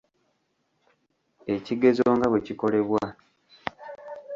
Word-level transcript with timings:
Ekigezo 1.55 2.03
nga 2.15 2.27
bwe 2.31 2.39
kikolebwa. 2.45 3.05